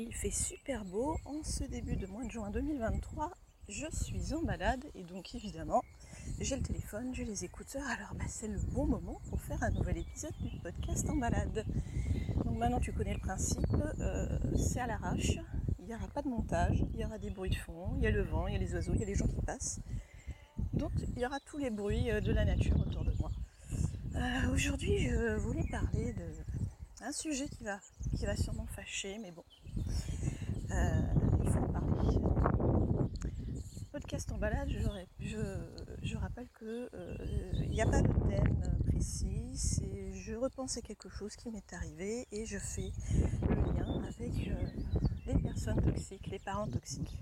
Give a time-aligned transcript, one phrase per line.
[0.00, 3.32] Il fait super beau en ce début de mois de juin 2023.
[3.68, 5.82] Je suis en balade et donc évidemment
[6.38, 7.84] j'ai le téléphone, j'ai les écouteurs.
[7.84, 11.64] Alors bah, c'est le bon moment pour faire un nouvel épisode du podcast en balade.
[12.44, 13.66] Donc maintenant tu connais le principe,
[13.98, 15.40] euh, c'est à l'arrache.
[15.80, 18.06] Il n'y aura pas de montage, il y aura des bruits de fond, il y
[18.06, 19.80] a le vent, il y a les oiseaux, il y a les gens qui passent.
[20.74, 23.32] Donc il y aura tous les bruits euh, de la nature autour de moi.
[24.14, 26.14] Euh, aujourd'hui je voulais parler
[27.00, 27.80] d'un sujet qui va,
[28.16, 29.42] qui va sûrement fâcher, mais bon,
[30.70, 31.00] euh,
[31.42, 32.18] il faut en parler.
[33.92, 36.88] Podcast en balade, je, rappelle que
[37.62, 39.82] il n'y a pas de thème précis,
[40.14, 42.92] je repense à quelque chose qui m'est arrivé et je fais
[43.48, 44.50] le lien avec
[45.26, 47.18] les personnes toxiques, les parents toxiques.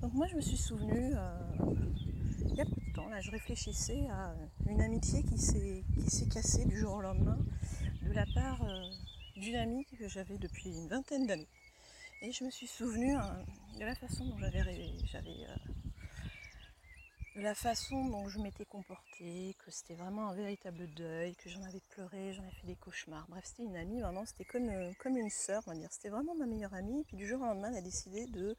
[0.00, 1.14] Donc moi je me suis souvenue
[2.48, 4.34] il y a peu de temps, là je réfléchissais à
[4.68, 5.84] une amitié qui s'est
[6.32, 7.38] cassée du jour au lendemain
[8.02, 8.64] de la part
[9.36, 11.48] d'une amie que j'avais depuis une vingtaine d'années.
[12.22, 13.44] Et je me suis souvenu hein,
[13.78, 14.62] de la façon dont j'avais
[15.06, 15.56] j'avais euh,
[17.36, 21.80] la façon dont je m'étais comportée, que c'était vraiment un véritable deuil, que j'en avais
[21.90, 23.26] pleuré, j'en avais fait des cauchemars.
[23.28, 25.92] Bref, c'était une amie, vraiment, c'était comme, euh, comme une sœur, on va dire.
[25.92, 27.00] C'était vraiment ma meilleure amie.
[27.00, 28.56] Et puis du jour au lendemain, elle a décidé de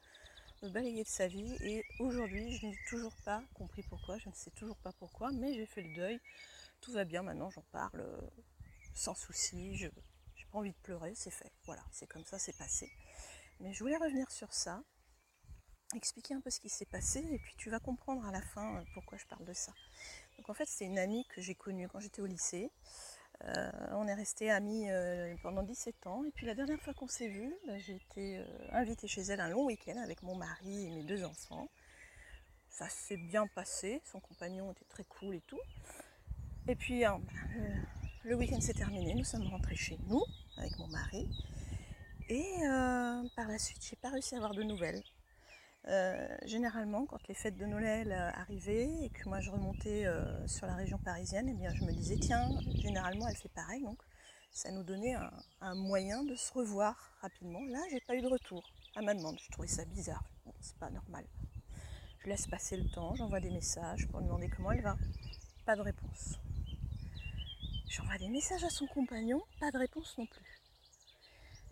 [0.62, 1.56] me balayer de sa vie.
[1.62, 5.54] Et aujourd'hui, je n'ai toujours pas compris pourquoi, je ne sais toujours pas pourquoi, mais
[5.54, 6.20] j'ai fait le deuil.
[6.82, 8.20] Tout va bien maintenant, j'en parle euh,
[8.94, 9.74] sans souci.
[9.76, 9.88] Je,
[10.34, 11.50] j'ai pas envie de pleurer, c'est fait.
[11.64, 12.92] Voilà, c'est comme ça, c'est passé.
[13.60, 14.82] Mais je voulais revenir sur ça,
[15.94, 18.76] expliquer un peu ce qui s'est passé, et puis tu vas comprendre à la fin
[18.76, 19.72] euh, pourquoi je parle de ça.
[20.36, 22.70] Donc en fait, c'est une amie que j'ai connue quand j'étais au lycée.
[23.44, 26.24] Euh, on est resté amis euh, pendant 17 ans.
[26.24, 29.48] Et puis la dernière fois qu'on s'est vu, bah, j'ai été invitée chez elle un
[29.48, 31.68] long week-end avec mon mari et mes deux enfants.
[32.68, 35.60] Ça s'est bien passé, son compagnon était très cool et tout.
[36.68, 37.20] Et puis bah,
[38.24, 40.22] le week-end s'est terminé, nous sommes rentrés chez nous
[40.58, 41.28] avec mon mari.
[42.28, 45.02] Et euh, par la suite, j'ai pas réussi à avoir de nouvelles.
[45.86, 50.06] Euh, généralement, quand les fêtes de Noël euh, arrivaient et que moi je remontais
[50.46, 54.02] sur la région parisienne, eh bien je me disais tiens, généralement elle fait pareil, donc
[54.50, 55.14] ça nous donnait
[55.60, 57.64] un, moyen de se revoir rapidement.
[57.68, 59.38] Là, j'ai pas eu de retour à ma demande.
[59.38, 60.24] Je trouvais ça bizarre.
[60.60, 61.24] c'est pas normal.
[62.18, 64.96] Je laisse passer le temps, j'envoie des messages pour lui demander comment elle va.
[65.64, 66.40] Pas de réponse.
[67.88, 70.55] J'envoie des messages à son compagnon, pas de réponse non plus.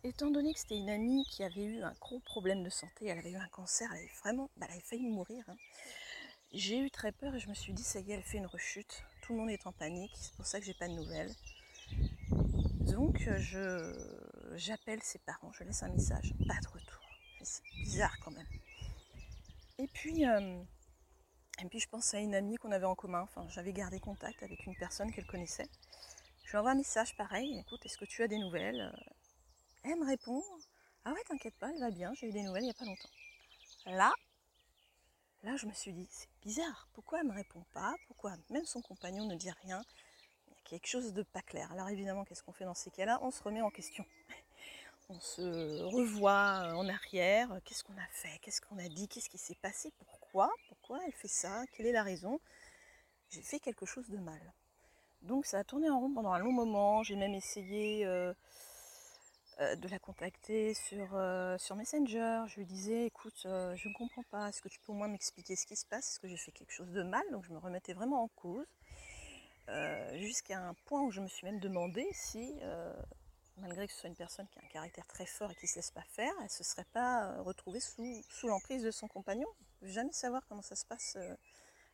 [0.06, 3.16] Étant donné que c'était une amie qui avait eu un gros problème de santé, elle
[3.16, 5.42] avait eu un cancer, elle avait vraiment, bah, elle avait failli mourir.
[5.48, 5.56] Hein.
[6.52, 8.44] J'ai eu très peur et je me suis dit, ça y est, elle fait une
[8.44, 9.02] rechute.
[9.22, 11.34] Tout le monde est en panique, c'est pour ça que j'ai pas de nouvelles.
[12.80, 13.94] Donc je
[14.56, 17.00] j'appelle ses parents, je laisse un message, pas de retour.
[17.42, 18.46] C'est bizarre quand même.
[19.78, 20.62] Et puis euh,
[21.62, 24.42] et puis je pense à une amie qu'on avait en commun, enfin j'avais gardé contact
[24.42, 25.68] avec une personne qu'elle connaissait.
[26.44, 28.92] Je lui envoie un message pareil, écoute, est-ce que tu as des nouvelles?
[29.84, 30.42] Elle me répond,
[31.04, 32.86] ah ouais t'inquiète pas, elle va bien, j'ai eu des nouvelles il n'y a pas
[32.86, 33.10] longtemps.
[33.84, 34.14] Là,
[35.42, 38.80] là je me suis dit, c'est bizarre, pourquoi elle me répond pas Pourquoi même son
[38.80, 39.82] compagnon ne dit rien?
[40.46, 41.70] Il y a quelque chose de pas clair.
[41.70, 43.18] Alors évidemment, qu'est-ce qu'on fait dans ces cas-là?
[43.20, 44.06] On se remet en question.
[45.10, 49.36] On se revoit en arrière, qu'est-ce qu'on a fait, qu'est-ce qu'on a dit, qu'est-ce qui
[49.36, 52.40] s'est passé, pourquoi, pourquoi elle fait ça, quelle est la raison?
[53.28, 54.40] J'ai fait quelque chose de mal.
[55.20, 58.32] Donc ça a tourné en rond pendant un long moment, j'ai même essayé euh,
[59.60, 64.24] euh, de la contacter sur, euh, sur Messenger, je lui disais écoute, je ne comprends
[64.30, 66.36] pas, est-ce que tu peux au moins m'expliquer ce qui se passe, est-ce que j'ai
[66.36, 68.66] fait quelque chose de mal, donc je me remettais vraiment en cause.
[70.14, 72.60] jusqu'à un point où je me suis même demandé si
[73.58, 75.68] malgré que ce soit une personne qui a un caractère très fort et qui ne
[75.68, 78.90] se laisse pas faire, elle ne se serait pas euh, retrouvée sous, sous l'emprise de
[78.90, 79.48] son compagnon.
[79.82, 81.34] Je jamais savoir comment ça se passe euh,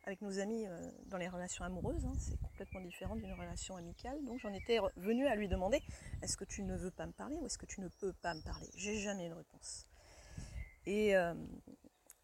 [0.03, 2.05] avec nos amis euh, dans les relations amoureuses.
[2.05, 2.13] Hein.
[2.19, 4.23] C'est complètement différent d'une relation amicale.
[4.23, 5.81] Donc j'en étais venue à lui demander
[6.21, 8.33] est-ce que tu ne veux pas me parler ou est-ce que tu ne peux pas
[8.33, 8.67] me parler?
[8.75, 9.87] J'ai jamais de réponse.
[10.85, 11.13] Et,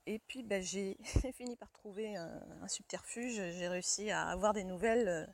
[0.08, 0.98] et puis ben, j'ai
[1.34, 3.36] fini par trouver un, subterfuge.
[3.36, 5.30] J'ai réussi à avoir des nouvelles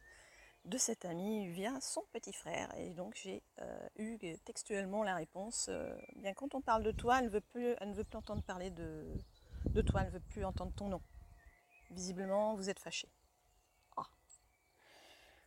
[0.66, 2.74] de cette amie via son petit frère.
[2.78, 7.20] Et donc j'ai euh, eu textuellement la réponse euh, bien quand on parle de toi,
[7.20, 9.06] elle ne veut plus, elle ne veut plus entendre parler de,
[9.66, 11.02] de toi, elle ne veut plus entendre ton nom.
[11.94, 13.08] Visiblement, vous êtes fâché.
[13.98, 14.08] Ah.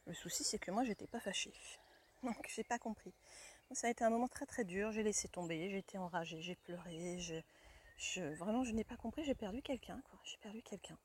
[0.07, 1.53] Le souci, c'est que moi, j'étais pas fâchée.
[2.23, 3.13] Donc, j'ai pas compris.
[3.73, 4.93] Ça a été un moment très très dur.
[4.93, 7.19] J'ai laissé tomber, j'ai été enragée, j'ai pleuré.
[8.39, 9.25] Vraiment, je n'ai pas compris.
[9.25, 10.01] J'ai perdu quelqu'un.
[10.25, 10.99] J'ai perdu quelqu'un.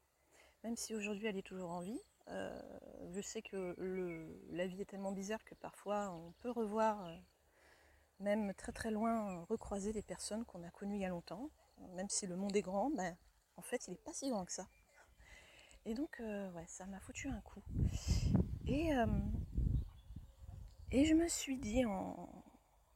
[0.63, 2.61] Même si aujourd'hui, elle est toujours en vie, euh,
[3.09, 3.75] je sais que
[4.51, 7.15] la vie est tellement bizarre que parfois on peut revoir, euh,
[8.19, 11.49] même très très loin, recroiser des personnes qu'on a connues il y a longtemps.
[11.95, 13.17] Même si le monde est grand, ben,
[13.57, 14.67] en fait il n'est pas si grand que ça.
[15.85, 17.61] Et donc euh, ouais, ça m'a foutu un coup.
[18.67, 18.91] Et,
[20.91, 22.29] et je me suis dit en,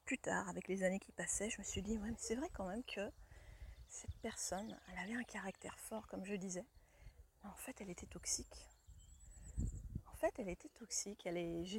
[0.05, 2.67] plus tard, avec les années qui passaient, je me suis dit, ouais, c'est vrai quand
[2.67, 3.11] même que
[3.89, 6.65] cette personne, elle avait un caractère fort, comme je disais,
[7.43, 8.69] mais en fait, elle était toxique.
[10.05, 11.27] En fait, elle était toxique.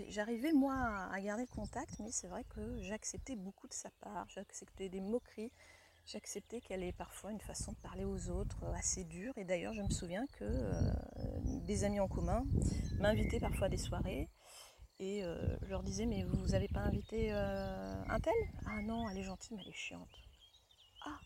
[0.08, 0.74] J'arrivais moi
[1.10, 5.52] à garder contact, mais c'est vrai que j'acceptais beaucoup de sa part, j'acceptais des moqueries,
[6.06, 9.32] j'acceptais qu'elle ait parfois une façon de parler aux autres assez dure.
[9.36, 10.92] Et d'ailleurs, je me souviens que euh,
[11.66, 12.44] des amis en commun
[13.00, 14.28] m'invitaient parfois à des soirées
[14.98, 18.32] et euh, je leur disais mais vous n'avez pas invité euh, un tel?
[18.66, 20.22] Ah non, elle est gentille mais elle est chiante.
[21.04, 21.18] Ah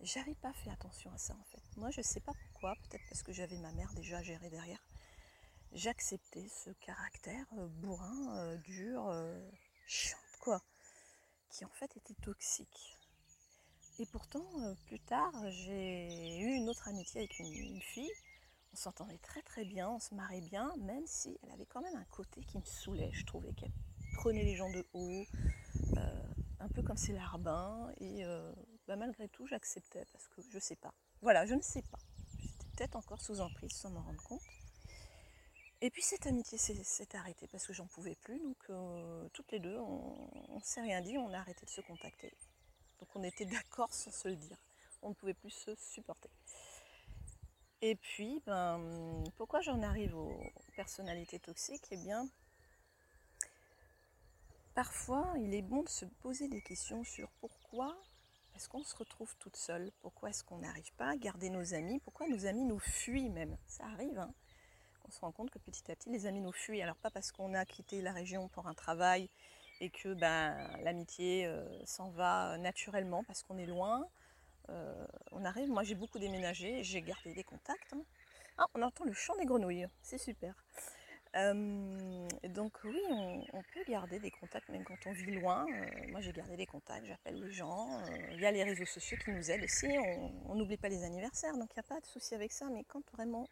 [0.00, 1.62] J'avais pas fait attention à ça en fait.
[1.76, 4.84] Moi je sais pas pourquoi, peut-être parce que j'avais ma mère déjà gérée derrière.
[5.72, 9.12] J'acceptais ce caractère euh, bourrin, dur,
[9.86, 10.60] chiante quoi,
[11.50, 12.99] qui en fait était toxique.
[14.00, 14.44] Et pourtant,
[14.86, 18.10] plus tard, j'ai eu une autre amitié avec une fille
[18.72, 21.96] on s'entendait très très bien, on se marrait bien, même si elle avait quand même
[21.96, 23.10] un côté qui me saoulait.
[23.12, 23.72] Je trouvais qu'elle
[24.14, 25.24] prenait les gens de haut,
[25.96, 26.22] euh,
[26.60, 28.52] un peu comme ses larbins, et euh,
[28.86, 30.94] bah, malgré tout j'acceptais parce que je sais pas.
[31.22, 31.98] Voilà, je ne sais pas.
[32.38, 34.42] J'étais peut-être encore sous emprise sans m'en rendre compte.
[35.82, 39.60] Et puis cette amitié s'est arrêtée parce que j'en pouvais plus, donc euh, toutes les
[39.60, 42.32] deux, on ne s'est rien dit, on a arrêté de se contacter.
[43.00, 44.56] Donc on était d'accord sans se le dire.
[45.02, 46.30] On ne pouvait plus se supporter.
[47.82, 50.38] Et puis, ben, pourquoi j'en arrive aux
[50.76, 51.86] personnalités toxiques?
[51.90, 52.28] Eh bien,
[54.74, 57.96] parfois, il est bon de se poser des questions sur pourquoi
[58.54, 59.90] est-ce qu'on se retrouve toute seule?
[60.02, 62.00] Pourquoi est-ce qu'on n'arrive pas à garder nos amis?
[62.00, 63.56] Pourquoi nos amis nous fuient même?
[63.66, 64.34] Ça arrive, hein
[65.10, 66.82] on se rend compte que petit à petit, les amis nous fuient.
[66.82, 69.28] Alors pas parce qu'on a quitté la région pour un travail
[69.80, 74.06] et que ben, l'amitié euh, s'en va naturellement parce qu'on est loin,
[74.70, 77.92] euh, on arrive, moi j'ai beaucoup déménagé, j'ai gardé des contacts.
[77.92, 78.02] Hein.
[78.58, 80.54] Ah, on entend le chant des grenouilles, c'est super.
[81.36, 83.00] Euh, donc oui,
[83.52, 85.64] on, peut garder des contacts même quand on vit loin.
[85.70, 87.88] Euh, moi j'ai gardé des contacts, j'appelle les gens.
[88.32, 89.88] Il y a les réseaux sociaux qui nous aident aussi.
[90.46, 92.66] On n'oublie pas les anniversaires, donc il n'y a pas de souci avec ça.
[92.70, 93.48] Mais quand vraiment,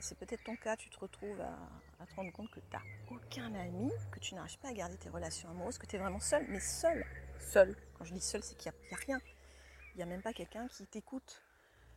[0.00, 2.82] c'est peut-être ton cas, tu te retrouves à, te rendre compte que tu n'as
[3.14, 6.20] aucun ami, que tu n'arrives pas à garder tes relations amoureuses, que tu es vraiment
[6.20, 7.04] seul, mais seul,
[7.38, 7.76] seul.
[7.94, 9.20] Quand je dis seul, c'est qu'il n'y a, rien.
[9.94, 11.42] Il n'y a même pas quelqu'un qui t'écoute.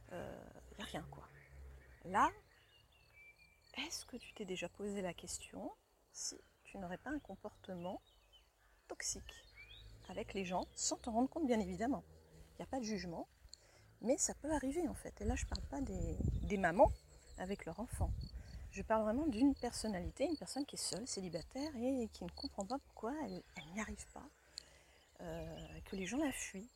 [0.10, 0.44] Il euh,
[0.78, 1.28] n'y a rien quoi.
[2.06, 2.30] Là,
[3.78, 5.72] est-ce que tu t'es déjà posé la question
[6.12, 8.02] si tu n'aurais pas un comportement
[8.88, 9.34] toxique
[10.10, 12.04] avec les gens sans t'en rendre compte bien évidemment?
[12.52, 13.28] Il n'y a pas de jugement,
[14.02, 15.22] mais ça peut arriver en fait.
[15.22, 16.92] Et là je ne parle pas des, mamans
[17.38, 18.12] avec leurs enfants.
[18.72, 22.66] Je parle vraiment d'une personnalité, une personne qui est seule, célibataire et qui ne comprend
[22.66, 23.42] pas pourquoi elle,
[23.74, 24.28] n'y arrive pas,
[25.22, 26.70] euh, que les gens la fuient.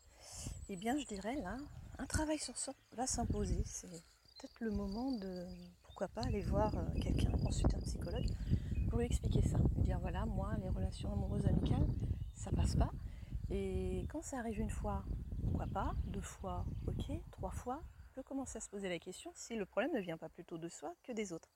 [0.69, 1.57] Eh bien, je dirais là,
[1.98, 3.63] un travail sur soi va s'imposer.
[3.65, 5.48] C'est peut-être le moment de,
[5.83, 8.27] pourquoi pas, aller voir euh, quelqu'un, ensuite un psychologue,
[8.89, 9.57] pour lui expliquer ça.
[9.75, 11.88] Lui dire voilà, moi, les relations amoureuses amicales,
[12.36, 12.92] ça passe pas.
[13.50, 15.04] Et quand ça arrive une fois,
[15.42, 17.81] pourquoi pas, deux fois, ok, trois fois,
[18.21, 20.95] commencer à se poser la question si le problème ne vient pas plutôt de soi
[21.03, 21.51] que des autres.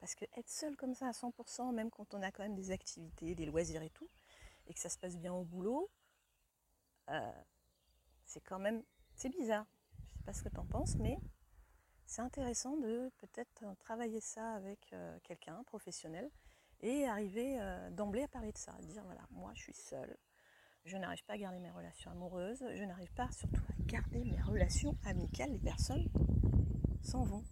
[0.00, 2.70] Parce que être seul comme ça à 100%, même quand on a quand même des
[2.70, 4.08] activités, des loisirs et tout,
[4.66, 5.90] et que ça se passe bien au boulot,
[7.10, 7.32] euh,
[8.24, 8.82] c'est quand même,
[9.14, 9.66] c'est bizarre.
[10.12, 11.18] Je sais pas ce que tu en penses, mais
[12.06, 16.30] c'est intéressant de peut-être travailler ça avec euh, quelqu'un, professionnel,
[16.80, 20.16] et arriver euh, d'emblée à parler de ça, dire voilà, moi je suis seule,
[20.84, 24.40] je n'arrive pas à garder mes relations amoureuses, je n'arrive pas surtout à garder mes
[24.42, 26.06] relations amicales, les personnes
[27.00, 27.42] s'en vont.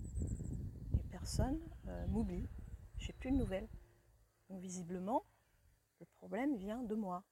[0.92, 2.48] Les personnes euh, m'oublient,
[2.98, 3.68] j'ai plus de nouvelles.
[4.50, 5.24] Donc visiblement,
[5.98, 7.24] le problème vient de moi.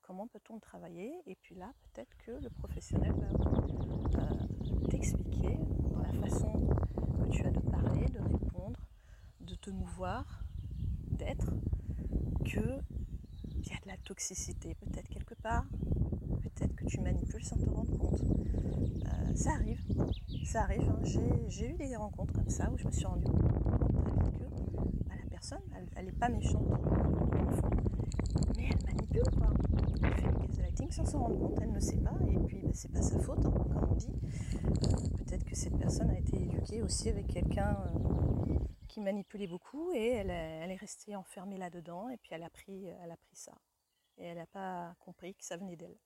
[0.00, 1.12] Comment peut-on travailler?
[1.26, 5.58] Et puis là, peut-être que le professionnel va euh, t'expliquer
[5.92, 6.66] dans la façon
[6.96, 8.80] que tu as de parler, de répondre,
[9.40, 10.44] de te mouvoir,
[11.10, 11.52] d'être,
[12.44, 12.80] que
[13.44, 15.66] il y a de la toxicité peut-être quelque part,
[16.42, 18.20] peut-être que tu manipules sans te rendre compte.
[18.22, 19.80] Euh, ça arrive,
[20.44, 20.88] ça arrive.
[20.88, 21.00] Hein.
[21.48, 24.44] J'ai eu des rencontres comme ça où je me suis rendu compte très vite que
[25.06, 25.62] bah, la personne,
[25.96, 26.62] elle n'est pas méchante
[28.56, 29.50] mais elle manipule quoi.
[30.02, 32.70] Elle fait du gaslighting sans s'en rendre compte, elle ne sait pas, et puis bah,
[32.72, 34.12] c'est pas sa faute, hein, comme on dit.
[34.64, 39.92] Euh, peut-être que cette personne a été éduquée aussi avec quelqu'un euh, qui manipulait beaucoup,
[39.92, 42.86] et elle, est restée enfermée là-dedans, et puis elle a pris
[43.32, 43.52] ça.
[44.16, 45.96] Et elle n'a pas compris que ça venait d'elle.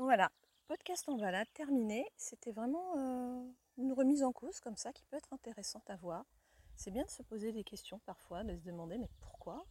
[0.00, 0.30] Voilà,
[0.68, 2.06] podcast en voilà, terminé.
[2.16, 6.24] C'était vraiment euh, une remise en cause comme ça qui peut être intéressante à voir.
[6.76, 9.66] C'est bien de se poser des questions parfois, de se demander mais pourquoi?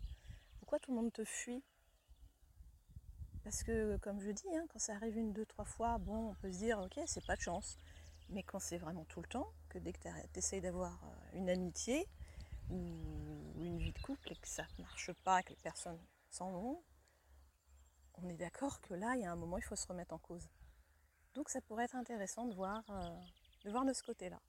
[0.60, 1.64] Pourquoi tout le monde te fuit?
[3.46, 6.36] Parce que, comme je dis, hein, quand ça arrive une, deux, trois fois, bon, on
[6.36, 7.78] peut se dire, ok, c'est pas de chance.
[8.28, 11.50] Mais quand c'est vraiment tout le temps, que dès que tu essayes d'avoir euh, une
[11.50, 12.06] amitié
[12.70, 12.76] ou
[13.62, 16.84] une vie de couple et que ça ne marche pas, que les personnes s'en vont,
[18.18, 20.18] on est d'accord que là, il y a un moment, il faut se remettre en
[20.18, 20.50] cause.
[21.34, 23.10] Donc ça pourrait être intéressant de voir, euh,
[23.64, 24.40] de, voir de ce côté-là.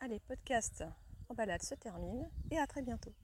[0.00, 0.84] Allez, podcast
[1.28, 3.14] en balade se termine et à très bientôt.